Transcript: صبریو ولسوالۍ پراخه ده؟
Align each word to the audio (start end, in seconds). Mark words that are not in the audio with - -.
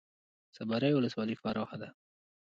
صبریو 0.55 0.97
ولسوالۍ 0.99 1.35
پراخه 1.41 1.77
ده؟ 1.81 1.89